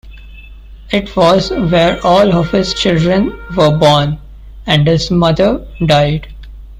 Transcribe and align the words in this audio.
It 0.89 1.15
was 1.15 1.51
where 1.51 2.03
all 2.03 2.33
of 2.35 2.49
his 2.49 2.73
children 2.73 3.39
were 3.55 3.77
born 3.77 4.17
and 4.65 4.87
his 4.87 5.11
mother 5.11 5.63
died. 5.85 6.27